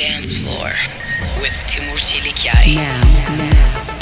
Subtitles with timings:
[0.00, 0.72] dance floor
[1.42, 2.74] with Timur Çelikyay.
[2.74, 3.00] Now,
[3.36, 3.99] now.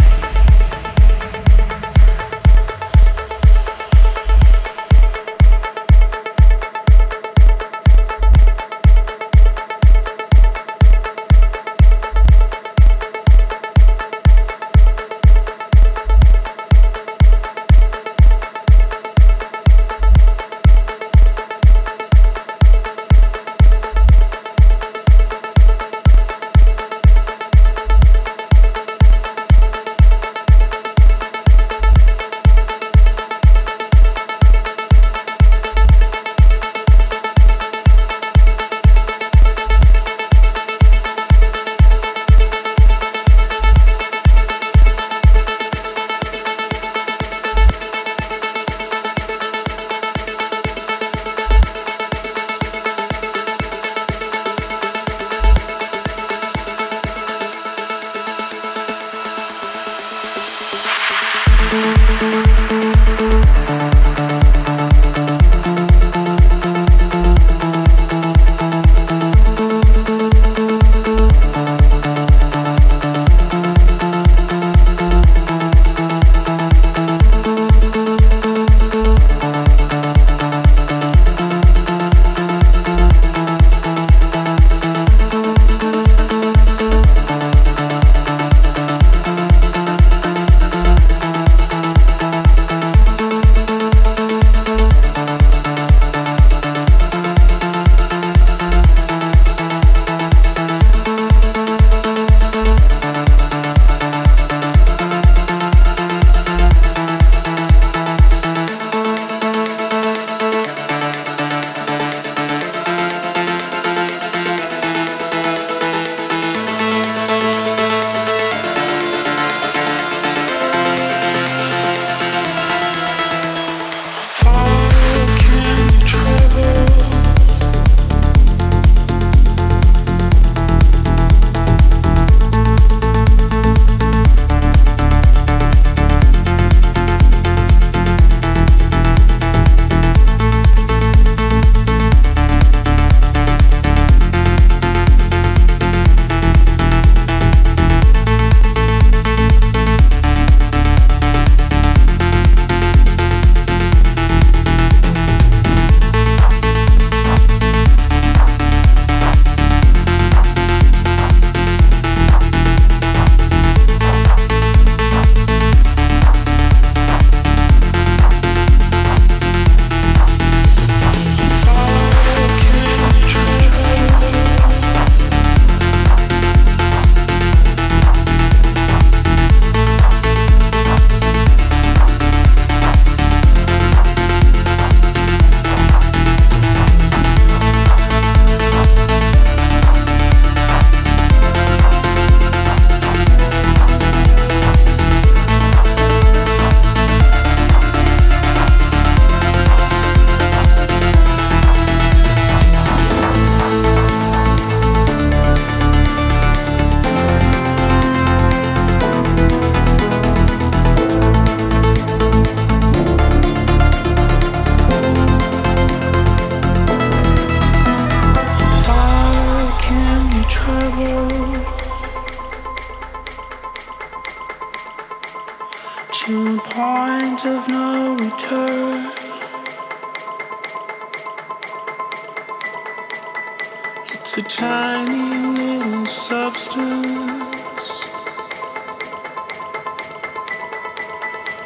[234.38, 237.88] a tiny little substance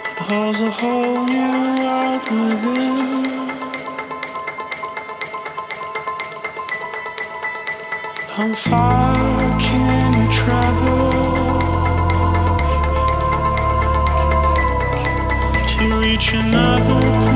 [0.04, 1.52] that holds a whole new
[1.82, 3.24] world within.
[8.30, 11.10] How far can you travel
[15.68, 17.31] to reach another?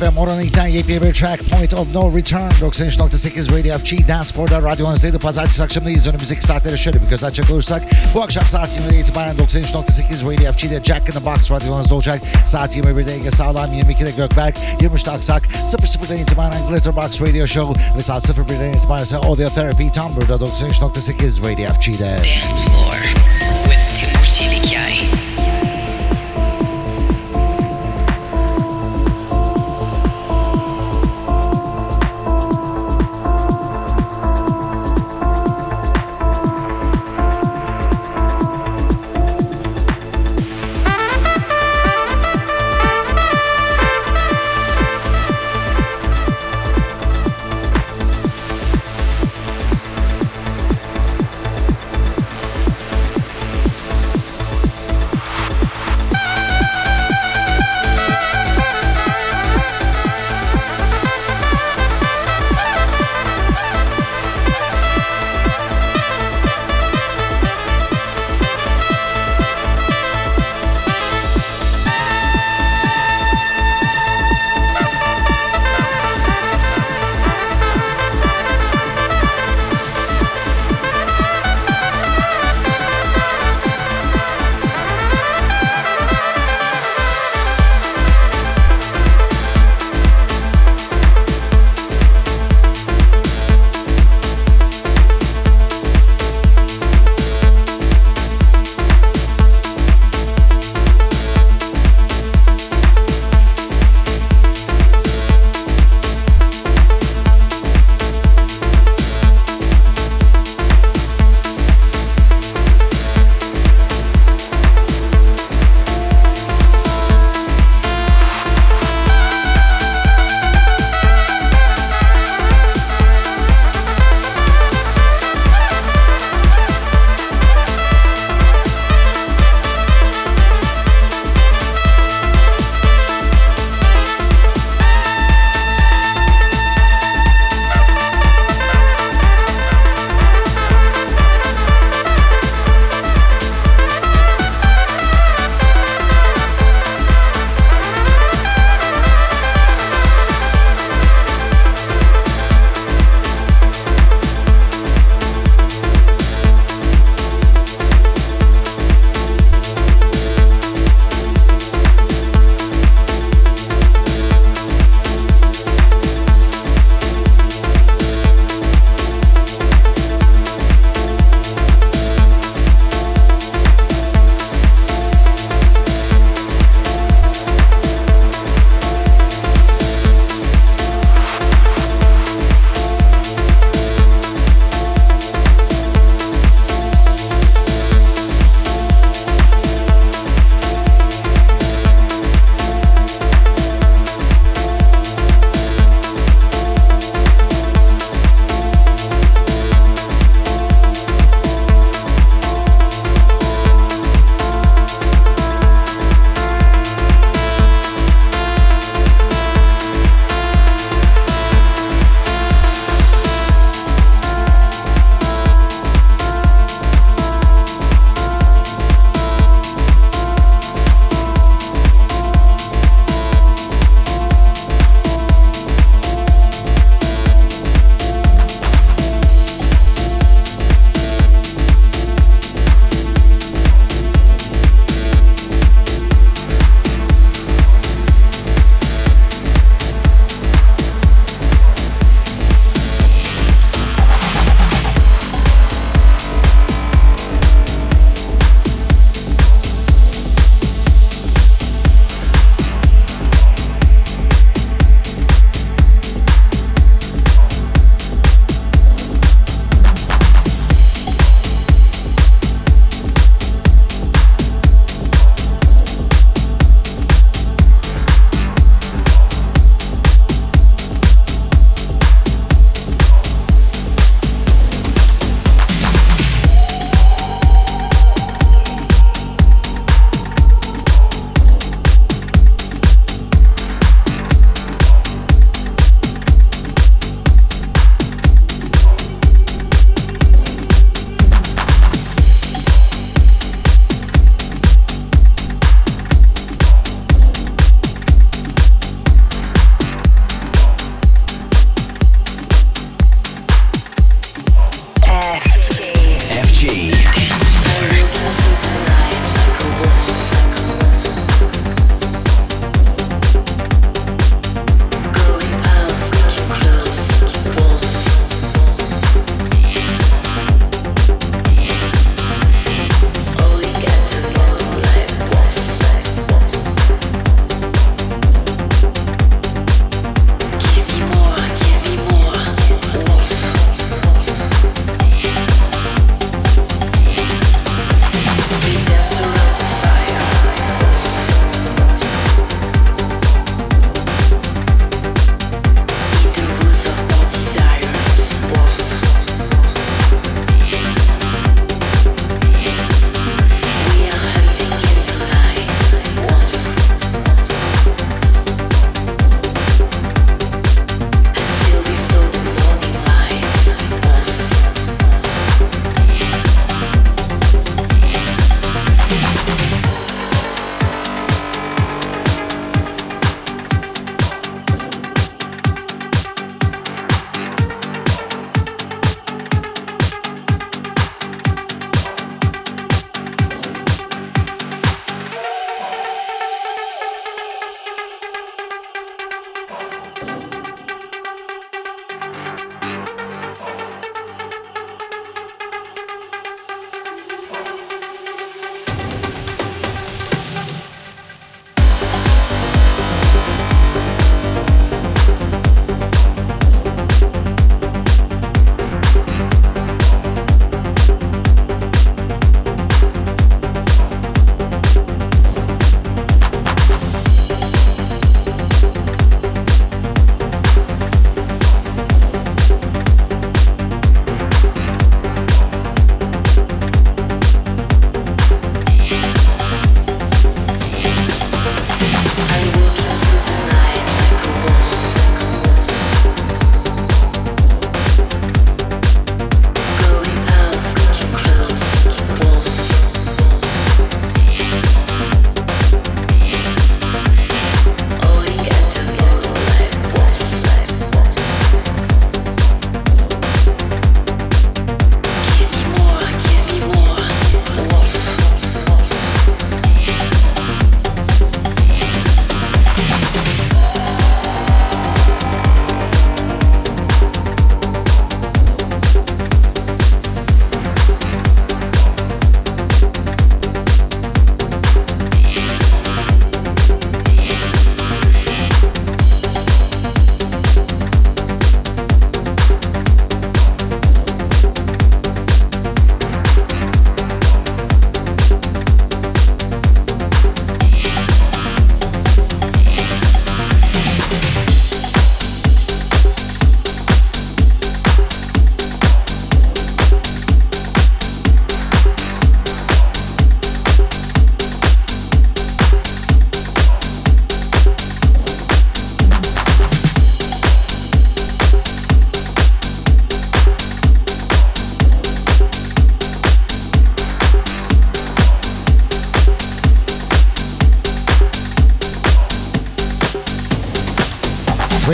[0.00, 5.18] Ve Moroni'den yepyeni bir track Point of No Return 93.8 Radio FG Dance Spor'da radyonuzdaydı.
[5.18, 6.06] Pazartesi akşamındayız.
[6.06, 7.82] Önümüzdeki saatlere şöyle bir göz açacak olursak
[8.14, 12.22] bu akşam saat 20'de itibaren 93.8 Radio FG'de Jack in the Box radyonuzda olacak.
[12.46, 18.24] Saat 21'de Ege Sağlam, 22'de Gökberk, 23'de Aksak, 00'dan itibaren Glitterbox Radio Show ve saat
[18.24, 22.16] 01'den itibaren ise Audio Therapy tam burada 93.8 Radio FG'de.
[22.16, 23.35] Dance Floor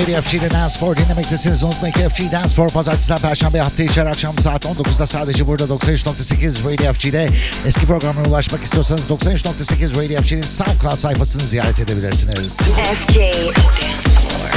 [0.03, 1.65] Radio FG'de Dance for dinlemektesiniz.
[1.65, 6.73] Unutmayın ki FG Dance for pazartesinden perşembe hafta içi akşam saat 19'da sadece burada 93.8
[6.73, 7.29] Radio FG'de.
[7.67, 12.59] Eski programlara ulaşmak istiyorsanız 93.8 Radio FG'nin SoundCloud sayfasını ziyaret edebilirsiniz.
[12.59, 14.53] FG Dance Floor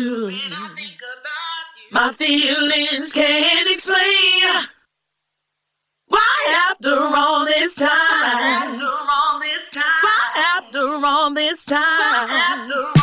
[0.00, 0.32] about you,
[1.92, 4.66] my feelings can't explain.
[6.06, 7.88] Why after all this time?
[7.88, 8.86] Why
[10.56, 12.28] after all this time?
[12.28, 12.99] My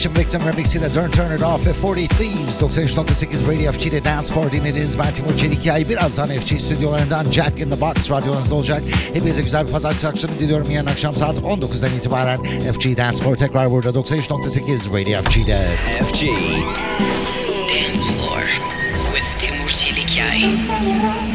[0.00, 4.52] Session Victim Remix'iyle Don't Turn It Off ve 40 Thieves 93.8 Radio FG'de Dance For
[4.52, 4.98] dinlediniz.
[4.98, 5.88] Ben Timur Çelikay.
[5.88, 8.82] Birazdan FG stüdyolarından Jack in the Box radyonuzda olacak.
[9.14, 10.70] Hepinize güzel bir pazartesi akşamı diliyorum.
[10.70, 15.76] Yarın akşam saat 19'dan itibaren FG Dance For tekrar burada 93.8 Radio FG'de.
[16.12, 16.22] FG.
[17.68, 18.46] Dance floor
[19.14, 21.29] with Timur off.